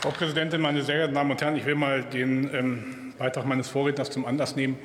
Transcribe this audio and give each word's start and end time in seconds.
Frau 0.00 0.12
Präsidentin, 0.12 0.60
meine 0.60 0.82
sehr 0.82 0.94
geehrten 0.94 1.14
Damen 1.14 1.32
und 1.32 1.40
Herren! 1.40 1.56
Ich 1.56 1.64
will 1.64 1.74
mal 1.74 2.04
den 2.04 2.54
ähm, 2.54 3.14
Beitrag 3.18 3.46
meines 3.46 3.66
Vorredners 3.68 4.10
zum 4.10 4.26
Anlass 4.26 4.54
nehmen. 4.54 4.78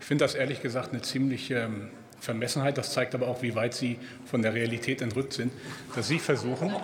Ich 0.00 0.06
finde 0.06 0.24
das 0.24 0.34
ehrlich 0.34 0.62
gesagt 0.62 0.92
eine 0.92 1.00
ziemliche 1.00 1.60
ähm, 1.60 1.90
Vermessenheit. 2.18 2.76
Das 2.76 2.92
zeigt 2.92 3.14
aber 3.14 3.28
auch, 3.28 3.40
wie 3.40 3.54
weit 3.54 3.74
Sie 3.74 3.98
von 4.26 4.42
der 4.42 4.54
Realität 4.54 5.00
entrückt 5.00 5.32
sind, 5.32 5.52
dass 5.94 6.08
Sie 6.08 6.18
versuchen, 6.18 6.74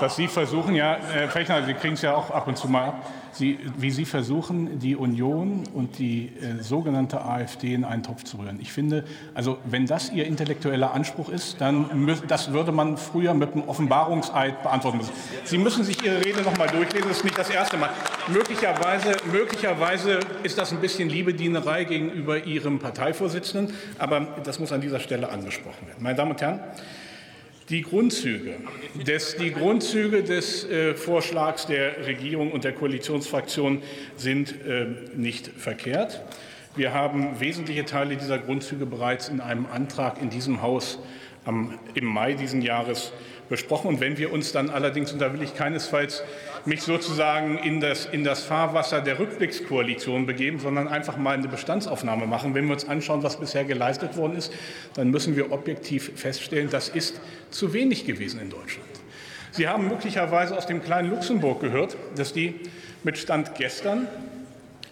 dass 0.00 0.16
Sie 0.16 0.28
versuchen, 0.28 0.74
ja, 0.74 0.98
Herr 1.12 1.28
Fechner, 1.28 1.64
Sie 1.64 1.74
kriegen 1.74 1.94
es 1.94 2.02
ja 2.02 2.14
auch 2.14 2.30
ab 2.30 2.48
und 2.48 2.56
zu 2.56 2.68
mal 2.68 2.88
ab, 2.88 3.10
Sie, 3.32 3.58
wie 3.76 3.90
Sie 3.90 4.04
versuchen, 4.04 4.80
die 4.80 4.96
Union 4.96 5.64
und 5.72 5.98
die 5.98 6.32
äh, 6.40 6.60
sogenannte 6.62 7.24
AfD 7.24 7.74
in 7.74 7.84
einen 7.84 8.02
Topf 8.02 8.24
zu 8.24 8.38
rühren. 8.38 8.58
Ich 8.60 8.72
finde, 8.72 9.04
also 9.34 9.58
wenn 9.64 9.86
das 9.86 10.10
Ihr 10.10 10.26
intellektueller 10.26 10.92
Anspruch 10.92 11.28
ist, 11.28 11.60
dann 11.60 12.18
das 12.26 12.52
würde 12.52 12.72
man 12.72 12.96
früher 12.96 13.34
mit 13.34 13.52
einem 13.52 13.68
Offenbarungseid 13.68 14.62
beantworten 14.62 14.98
müssen. 14.98 15.12
Sie 15.44 15.58
müssen 15.58 15.84
sich 15.84 16.02
Ihre 16.04 16.24
Rede 16.24 16.42
noch 16.42 16.56
mal 16.58 16.68
durchlesen. 16.68 17.08
Das 17.08 17.18
ist 17.18 17.24
nicht 17.24 17.38
das 17.38 17.50
erste 17.50 17.76
Mal. 17.76 17.90
Möglicherweise, 18.28 19.16
möglicherweise 19.30 20.20
ist 20.42 20.58
das 20.58 20.72
ein 20.72 20.80
bisschen 20.80 21.08
Liebedienerei 21.08 21.84
gegenüber 21.84 22.44
Ihrem 22.44 22.78
Parteivorsitzenden, 22.78 23.74
aber 23.98 24.20
das 24.42 24.58
muss 24.58 24.72
an 24.72 24.80
dieser 24.80 25.00
Stelle 25.00 25.28
angesprochen 25.28 25.86
werden. 25.86 26.02
Meine 26.02 26.16
Damen 26.16 26.32
und 26.32 26.40
Herren, 26.40 26.60
die 27.70 27.82
Grundzüge 27.82 28.54
des, 29.06 29.36
die 29.36 29.52
Grundzüge 29.52 30.22
des 30.22 30.64
äh, 30.64 30.94
Vorschlags 30.94 31.66
der 31.66 32.06
Regierung 32.06 32.50
und 32.52 32.64
der 32.64 32.72
Koalitionsfraktion 32.72 33.82
sind 34.16 34.54
äh, 34.66 34.86
nicht 35.14 35.48
verkehrt. 35.48 36.22
Wir 36.76 36.94
haben 36.94 37.40
wesentliche 37.40 37.84
Teile 37.84 38.16
dieser 38.16 38.38
Grundzüge 38.38 38.86
bereits 38.86 39.28
in 39.28 39.40
einem 39.40 39.66
Antrag 39.66 40.22
in 40.22 40.30
diesem 40.30 40.62
Haus 40.62 40.98
am, 41.44 41.78
im 41.94 42.04
Mai 42.04 42.34
dieses 42.34 42.62
Jahres 42.64 43.12
besprochen. 43.48 43.88
Und 43.88 44.00
wenn 44.00 44.18
wir 44.18 44.32
uns 44.32 44.52
dann 44.52 44.70
allerdings, 44.70 45.12
und 45.12 45.20
da 45.20 45.32
will 45.32 45.42
ich 45.42 45.54
keinesfalls 45.54 46.22
mich 46.64 46.82
sozusagen 46.82 47.58
in 47.58 47.80
das, 47.80 48.06
in 48.06 48.24
das 48.24 48.42
Fahrwasser 48.42 49.00
der 49.00 49.18
Rückblickskoalition 49.18 50.26
begeben, 50.26 50.58
sondern 50.58 50.88
einfach 50.88 51.16
mal 51.16 51.34
eine 51.36 51.48
Bestandsaufnahme 51.48 52.26
machen. 52.26 52.54
Wenn 52.54 52.66
wir 52.66 52.74
uns 52.74 52.88
anschauen, 52.88 53.22
was 53.22 53.38
bisher 53.38 53.64
geleistet 53.64 54.16
worden 54.16 54.36
ist, 54.36 54.52
dann 54.94 55.10
müssen 55.10 55.36
wir 55.36 55.52
objektiv 55.52 56.12
feststellen, 56.16 56.68
das 56.70 56.88
ist 56.88 57.20
zu 57.50 57.72
wenig 57.72 58.04
gewesen 58.06 58.40
in 58.40 58.50
Deutschland. 58.50 58.88
Sie 59.50 59.66
haben 59.66 59.88
möglicherweise 59.88 60.56
aus 60.56 60.66
dem 60.66 60.82
kleinen 60.82 61.10
Luxemburg 61.10 61.60
gehört, 61.60 61.96
dass 62.16 62.32
die 62.32 62.54
mit 63.02 63.18
Stand 63.18 63.54
gestern 63.54 64.06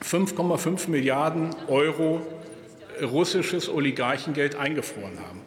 5,5 0.03 0.91
Milliarden 0.91 1.51
Euro 1.69 2.27
russisches 3.03 3.69
Oligarchengeld 3.69 4.57
eingefroren 4.57 5.19
haben. 5.29 5.43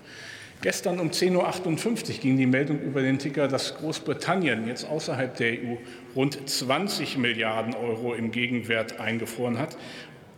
Gestern 0.61 0.99
um 0.99 1.09
10.58 1.09 1.38
Uhr 1.38 2.19
ging 2.19 2.38
die 2.38 2.45
Meldung 2.45 2.81
über 2.81 3.02
den 3.02 3.17
Ticker, 3.17 3.47
dass 3.47 3.77
Großbritannien 3.77 4.67
jetzt 4.67 4.83
außerhalb 4.83 5.33
der 5.38 5.53
EU 5.53 5.77
rund 6.17 6.38
20 6.49 7.17
Milliarden 7.17 7.73
Euro 7.75 8.13
im 8.13 8.31
Gegenwert 8.31 8.99
eingefroren 8.99 9.57
hat. 9.57 9.77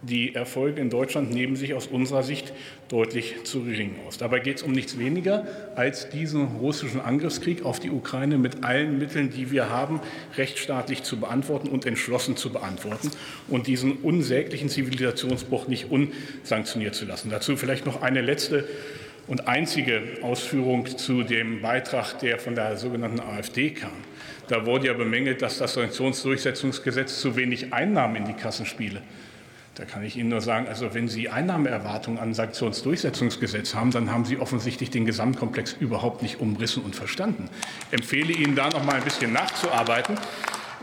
Die 0.04 0.36
Erfolge 0.36 0.80
in 0.80 0.92
Deutschland 0.92 1.32
nehmen 1.32 1.56
sich 1.56 1.74
aus 1.74 1.88
unserer 1.88 2.22
Sicht 2.22 2.54
deutlich 2.90 3.44
zu 3.46 3.64
gering 3.64 3.96
aus. 4.08 4.20
Dabei 4.20 4.40
geht 4.40 4.58
es 4.58 4.64
um 4.64 4.72
nichts 4.72 5.00
weniger 5.00 5.48
als 5.76 6.10
diesen 6.10 6.58
russischen 6.58 7.02
Angriffskrieg 7.02 7.66
auf 7.66 7.80
die 7.80 7.90
Ukraine 7.90 8.38
mit 8.38 8.64
allen 8.64 9.00
Mitteln, 9.00 9.32
die 9.32 9.50
wir 9.50 9.70
haben, 9.70 10.02
rechtsstaatlich 10.38 11.02
zu 11.02 11.20
beantworten 11.20 11.68
und 11.68 11.88
entschlossen 11.88 12.36
zu 12.36 12.52
beantworten 12.52 13.10
und 13.48 13.66
diesen 13.66 13.94
unsäglichen 13.98 14.70
Zivilisationsbruch 14.70 15.68
nicht 15.68 15.88
unsanktioniert 15.90 16.94
zu 16.94 17.06
lassen. 17.06 17.32
Dazu 17.32 17.56
vielleicht 17.56 17.88
noch 17.88 18.04
eine 18.04 18.22
letzte 18.22 18.68
und 19.28 19.48
einzige 19.48 20.02
Ausführung 20.22 20.86
zu 20.98 21.24
dem 21.24 21.62
Beitrag, 21.62 22.20
der 22.20 22.40
von 22.40 22.56
der 22.56 22.78
sogenannten 22.78 23.20
AfD 23.20 23.72
kam. 23.72 23.92
Da 24.48 24.66
wurde 24.66 24.88
ja 24.88 24.94
bemängelt, 24.94 25.42
dass 25.42 25.60
das 25.60 25.76
Sanktionsdurchsetzungsgesetz 25.76 27.22
zu 27.22 27.36
wenig 27.36 27.74
Einnahmen 27.74 28.16
in 28.18 28.26
die 28.26 28.34
Kassen 28.34 28.66
spiele. 28.66 29.02
Da 29.76 29.86
kann 29.86 30.04
ich 30.04 30.18
Ihnen 30.18 30.30
nur 30.30 30.42
sagen, 30.42 30.68
also 30.68 30.94
wenn 30.94 31.08
Sie 31.08 31.30
Einnahmeerwartungen 31.30 32.20
an 32.20 32.34
Sanktionsdurchsetzungsgesetz 32.34 33.74
haben, 33.74 33.92
dann 33.92 34.12
haben 34.12 34.26
Sie 34.26 34.38
offensichtlich 34.38 34.90
den 34.90 35.06
Gesamtkomplex 35.06 35.78
überhaupt 35.80 36.22
nicht 36.22 36.42
umrissen 36.42 36.84
und 36.84 36.96
verstanden. 36.96 37.50
Ich 37.88 38.00
empfehle 38.00 38.34
Ihnen 38.34 38.56
da 38.56 38.70
noch 38.70 38.84
mal 38.84 38.96
ein 38.96 39.04
bisschen 39.04 39.32
nachzuarbeiten. 39.32 40.18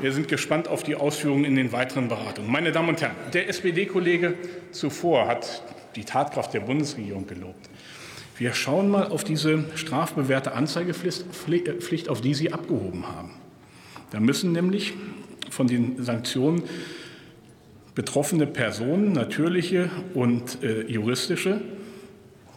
Wir 0.00 0.12
sind 0.12 0.28
gespannt 0.28 0.68
auf 0.68 0.84
die 0.84 0.94
Ausführungen 0.94 1.44
in 1.44 1.56
den 1.56 1.72
weiteren 1.72 2.08
Beratungen. 2.08 2.50
Meine 2.50 2.72
Damen 2.72 2.88
und 2.88 3.02
Herren, 3.02 3.16
der 3.34 3.48
SPD-Kollege 3.48 4.34
zuvor 4.72 5.26
hat 5.26 5.62
die 5.96 6.04
Tatkraft 6.04 6.54
der 6.54 6.60
Bundesregierung 6.60 7.26
gelobt. 7.26 7.68
Wir 8.38 8.54
schauen 8.54 8.88
mal 8.88 9.08
auf 9.08 9.24
diese 9.24 9.64
strafbewährte 9.74 10.52
Anzeigepflicht, 10.52 12.08
auf 12.08 12.20
die 12.20 12.34
Sie 12.34 12.52
abgehoben 12.52 13.06
haben. 13.08 13.32
Da 14.10 14.20
müssen 14.20 14.52
nämlich 14.52 14.94
von 15.50 15.66
den 15.66 16.02
Sanktionen 16.02 16.62
betroffene 17.96 18.46
Personen, 18.46 19.12
natürliche 19.12 19.90
und 20.14 20.62
äh, 20.62 20.82
juristische, 20.82 21.60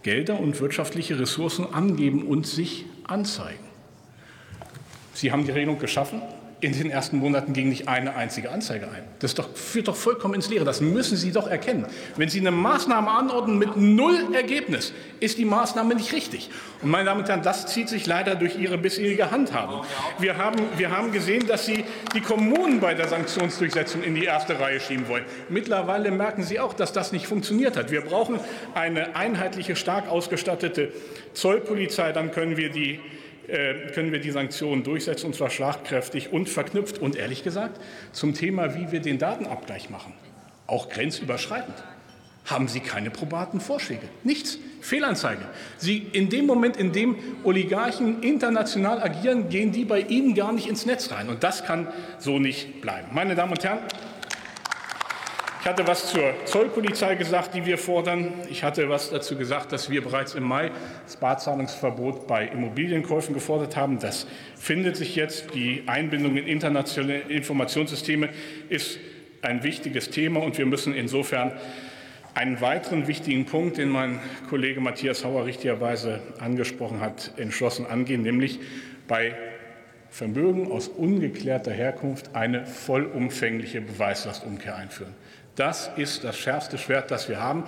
Gelder 0.03 0.40
und 0.40 0.59
wirtschaftliche 0.62 1.19
Ressourcen 1.19 1.74
angeben 1.74 2.28
und 2.28 2.46
sich 2.46 2.86
anzeigen. 3.03 3.66
Sie 5.13 5.31
haben 5.31 5.46
die 5.46 5.52
Regelung 5.52 5.80
geschaffen 5.80 6.22
in 6.61 6.73
den 6.73 6.91
ersten 6.91 7.17
Monaten 7.17 7.53
ging 7.53 7.69
nicht 7.69 7.88
eine 7.88 8.16
einzige 8.16 8.51
Anzeige 8.51 8.85
ein. 8.85 9.03
Das 9.17 9.33
doch, 9.33 9.49
führt 9.55 9.88
doch 9.88 9.95
vollkommen 9.95 10.35
ins 10.35 10.47
Leere. 10.47 10.63
Das 10.63 10.79
müssen 10.79 11.17
Sie 11.17 11.31
doch 11.31 11.47
erkennen. 11.47 11.88
Wenn 12.17 12.29
Sie 12.29 12.39
eine 12.39 12.51
Maßnahme 12.51 13.09
anordnen 13.09 13.57
mit 13.57 13.77
null 13.77 14.33
Ergebnis, 14.33 14.94
ist 15.19 15.39
die 15.39 15.45
Maßnahme 15.45 15.95
nicht 15.95 16.13
richtig. 16.13 16.51
Und 16.83 16.91
meine 16.91 17.05
Damen 17.05 17.21
und 17.21 17.27
Herren, 17.27 17.41
das 17.41 17.66
zieht 17.66 17.89
sich 17.89 18.05
leider 18.05 18.35
durch 18.35 18.59
Ihre 18.59 18.77
bisherige 18.77 19.31
Handhabung. 19.31 19.83
Wir 20.19 20.38
haben, 20.38 20.59
wir 20.77 20.91
haben 20.91 21.11
gesehen, 21.11 21.47
dass 21.47 21.66
Sie 21.66 21.83
die 22.13 22.21
Kommunen 22.21 22.79
bei 22.79 22.94
der 22.94 23.07
Sanktionsdurchsetzung 23.07 24.03
in 24.03 24.13
die 24.13 24.25
erste 24.25 24.59
Reihe 24.59 24.79
schieben 24.79 25.07
wollen. 25.07 25.25
Mittlerweile 25.50 26.11
merken 26.11 26.44
Sie 26.44 26.59
auch, 26.59 26.75
dass 26.75 26.94
das 26.94 27.11
nicht 27.11 27.25
funktioniert 27.25 27.75
hat. 27.75 27.89
Wir 27.89 28.01
brauchen 28.01 28.39
eine 28.75 29.16
einheitliche, 29.16 29.75
stark 29.75 30.07
ausgestattete 30.07 30.94
Zollpolizei. 31.33 32.11
Dann 32.11 32.29
können 32.29 32.55
wir 32.55 32.69
die 32.69 33.00
können 33.47 34.12
wir 34.12 34.19
die 34.19 34.31
Sanktionen 34.31 34.84
durchsetzen, 34.84 35.28
und 35.28 35.35
zwar 35.35 35.50
schlagkräftig 35.50 36.31
und 36.31 36.50
verknüpft. 36.50 37.00
Und 37.00 37.16
ehrlich 37.16 37.44
gesagt, 37.44 37.81
zum 38.12 38.34
Thema, 38.34 38.75
wie 38.75 38.91
wir 38.91 39.00
den 39.00 39.18
Datenabgleich 39.18 39.90
machen, 39.90 40.13
auch 40.68 40.90
grenzüberschreitend, 40.90 41.75
haben 42.46 42.68
Sie 42.68 42.80
keine 42.80 43.12
probaten 43.12 43.59
Vorschläge. 43.59 44.07
Nichts. 44.24 44.57
Fehlanzeige. 44.81 45.44
Sie, 45.78 46.07
in 46.12 46.30
dem 46.30 46.47
Moment, 46.47 46.75
in 46.75 46.91
dem 46.91 47.16
Oligarchen 47.44 48.24
international 48.24 49.01
agieren, 49.01 49.47
gehen 49.50 49.72
die 49.72 49.85
bei 49.85 50.01
Ihnen 50.01 50.34
gar 50.34 50.51
nicht 50.51 50.68
ins 50.68 50.88
Netz 50.88 51.12
rein. 51.12 51.30
Und 51.30 51.44
das 51.44 51.63
kann 51.63 51.88
so 52.18 52.40
nicht 52.40 52.81
bleiben. 52.81 53.09
Meine 53.13 53.35
Damen 53.35 53.51
und 53.51 53.63
Herren, 53.63 53.80
ich 55.61 55.67
hatte 55.67 55.85
was 55.85 56.07
zur 56.07 56.33
Zollpolizei 56.45 57.13
gesagt, 57.13 57.53
die 57.53 57.67
wir 57.67 57.77
fordern. 57.77 58.33
Ich 58.49 58.63
hatte 58.63 58.89
was 58.89 59.11
dazu 59.11 59.38
gesagt, 59.38 59.72
dass 59.72 59.91
wir 59.91 60.01
bereits 60.01 60.33
im 60.33 60.41
Mai 60.41 60.72
das 61.05 61.17
Barzahlungsverbot 61.17 62.25
bei 62.25 62.47
Immobilienkäufen 62.47 63.35
gefordert 63.35 63.77
haben. 63.77 64.00
Das 64.00 64.25
findet 64.55 64.97
sich 64.97 65.16
jetzt. 65.16 65.53
Die 65.53 65.83
Einbindung 65.85 66.35
in 66.35 66.47
internationale 66.47 67.19
Informationssysteme 67.19 68.29
ist 68.69 68.97
ein 69.44 69.61
wichtiges 69.61 70.09
Thema 70.09 70.41
und 70.41 70.57
wir 70.57 70.66
müssen 70.66 70.95
insofern 70.95 71.51
einen 72.33 72.59
weiteren 72.59 73.05
wichtigen 73.05 73.45
Punkt, 73.45 73.77
den 73.77 73.89
mein 73.89 74.19
Kollege 74.50 74.81
Matthias 74.81 75.23
Hauer 75.23 75.45
richtigerweise 75.45 76.21
angesprochen 76.39 77.01
hat, 77.01 77.33
entschlossen 77.38 77.85
angehen, 77.85 78.23
nämlich 78.23 78.59
bei 79.07 79.35
Vermögen 80.09 80.71
aus 80.71 80.88
ungeklärter 80.88 81.71
Herkunft 81.71 82.35
eine 82.35 82.66
vollumfängliche 82.66 83.79
Beweislastumkehr 83.79 84.75
einführen. 84.75 85.13
Das 85.56 85.91
ist 85.97 86.23
das 86.23 86.38
schärfste 86.38 86.78
Schwert, 86.78 87.12
das 87.12 87.28
wir 87.28 87.41
haben. 87.41 87.63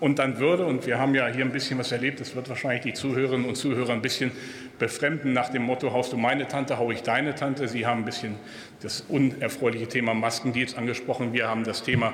Und 0.00 0.18
dann 0.18 0.38
würde, 0.38 0.64
und 0.64 0.86
wir 0.86 0.98
haben 0.98 1.14
ja 1.14 1.26
hier 1.28 1.44
ein 1.44 1.52
bisschen 1.52 1.78
was 1.78 1.92
erlebt, 1.92 2.20
das 2.20 2.34
wird 2.34 2.48
wahrscheinlich 2.48 2.82
die 2.82 2.92
Zuhörerinnen 2.94 3.46
und 3.46 3.56
Zuhörer 3.56 3.92
ein 3.92 4.02
bisschen 4.02 4.32
befremden 4.78 5.32
nach 5.32 5.48
dem 5.48 5.62
Motto, 5.62 5.92
haust 5.92 6.12
du 6.12 6.16
meine 6.16 6.46
Tante, 6.46 6.78
hau 6.78 6.90
ich 6.90 7.02
deine 7.02 7.34
Tante. 7.34 7.66
Sie 7.68 7.86
haben 7.86 8.02
ein 8.02 8.04
bisschen 8.04 8.36
das 8.80 9.02
unerfreuliche 9.08 9.88
Thema 9.88 10.14
Maskendeals 10.14 10.76
angesprochen. 10.76 11.32
Wir 11.32 11.48
haben 11.48 11.64
das 11.64 11.82
Thema 11.82 12.12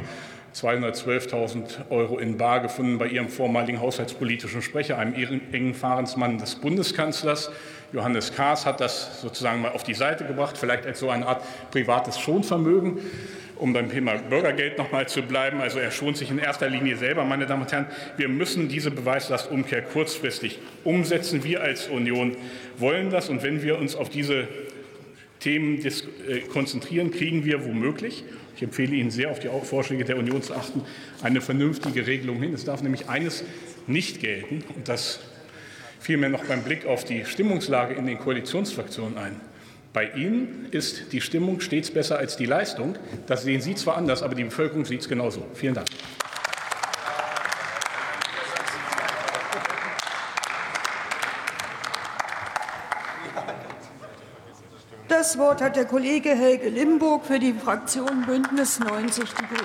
212.000 0.55 1.91
Euro 1.91 2.19
in 2.19 2.39
Bar 2.39 2.61
gefunden 2.61 2.99
bei 2.99 3.09
Ihrem 3.09 3.29
vormaligen 3.29 3.81
haushaltspolitischen 3.81 4.63
Sprecher, 4.63 4.99
einem 4.99 5.15
engen 5.53 5.75
Fahrensmann 5.75 6.39
des 6.39 6.55
Bundeskanzlers. 6.55 7.51
Johannes 7.93 8.33
Kahrs 8.35 8.65
hat 8.65 8.81
das 8.81 9.21
sozusagen 9.21 9.61
mal 9.61 9.73
auf 9.73 9.83
die 9.83 9.95
Seite 9.95 10.25
gebracht, 10.25 10.57
vielleicht 10.57 10.87
als 10.87 11.01
so 11.01 11.11
eine 11.11 11.27
Art 11.27 11.43
privates 11.71 12.19
Schonvermögen 12.19 12.99
um 13.57 13.73
beim 13.73 13.91
Thema 13.91 14.17
Bürgergeld 14.17 14.79
noch 14.79 14.93
mal 14.93 15.09
zu 15.09 15.23
bleiben. 15.23 15.61
Also 15.61 15.79
er 15.79 15.91
schont 15.91 16.17
sich 16.17 16.31
in 16.31 16.39
erster 16.39 16.69
Linie 16.69 16.97
selber, 16.97 17.25
meine 17.25 17.47
Damen 17.47 17.63
und 17.63 17.73
Herren. 17.73 17.87
Wir 18.17 18.29
müssen 18.29 18.69
diese 18.69 18.91
Beweislastumkehr 18.91 19.83
kurzfristig 19.83 20.59
umsetzen. 20.83 21.45
Wir 21.45 21.63
als 21.63 21.89
Union 21.89 22.37
wollen 22.79 23.11
das. 23.11 23.29
Und 23.29 23.43
wenn 23.43 23.63
wir 23.63 23.79
uns 23.79 23.95
auf 23.95 24.11
diese 24.11 24.49
Themen 25.41 25.85
äh, 25.85 26.41
konzentrieren, 26.53 27.11
kriegen 27.11 27.45
wir 27.45 27.65
womöglich, 27.65 28.25
ich 28.57 28.63
empfehle 28.63 28.95
Ihnen 28.95 29.11
sehr, 29.11 29.31
auf 29.31 29.41
die 29.41 29.49
Vorschläge 29.49 30.05
der 30.05 30.17
Union 30.17 30.43
zu 30.43 30.55
achten, 30.55 30.83
eine 31.23 31.41
vernünftige 31.41 32.07
Regelung 32.07 32.41
hin. 32.41 32.55
Es 32.55 32.65
darf 32.65 32.83
nämlich 32.83 33.09
eines 33.09 33.45
nicht 33.87 34.21
gelten, 34.21 34.63
und 34.77 34.89
das 34.89 35.21
fiel 36.01 36.19
mir 36.19 36.29
noch 36.29 36.45
beim 36.45 36.63
Blick 36.63 36.87
auf 36.87 37.05
die 37.05 37.25
Stimmungslage 37.25 37.95
in 37.95 38.07
den 38.07 38.19
Koalitionsfraktionen 38.19 39.19
ein. 39.19 39.41
Bei 39.95 40.11
Ihnen 40.11 40.67
ist 40.73 41.13
die 41.13 41.21
Stimmung 41.21 41.61
stets 41.61 41.89
besser 41.89 42.19
als 42.19 42.37
die 42.37 42.47
Leistung. 42.47 42.97
Das 43.29 43.45
sehen 43.45 43.61
Sie 43.61 43.77
zwar 43.77 43.97
anders, 43.97 44.25
aber 44.25 44.35
die 44.35 44.43
Bevölkerung 44.43 44.85
sieht 44.85 45.03
es 45.03 45.09
genauso. 45.09 45.47
Vielen 45.55 45.75
Dank. 45.75 45.87
Das 55.07 55.39
Wort 55.39 55.63
hat 55.63 55.77
der 55.77 55.85
Kollege 55.85 56.31
Helge 56.31 56.71
Limburg 56.71 57.25
für 57.25 57.39
die 57.39 57.53
Fraktion 57.53 58.27
Bündnis 58.27 58.81
90 58.81 59.31
Die 59.31 59.47
Grünen. 59.47 59.63